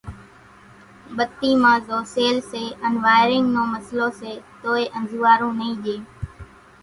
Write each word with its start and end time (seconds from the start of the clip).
ٻتي 1.15 1.51
مان 1.61 1.77
زو 1.87 1.99
سيل 2.15 2.37
سي 2.51 2.63
ان 2.85 2.93
وائيرينگ 3.05 3.47
نو 3.55 3.61
مسئلو 3.73 4.07
سي 4.19 4.33
توئي 4.61 4.85
انزوئارون 4.97 5.51
نئي 5.59 5.73
ڄي۔ 5.83 5.97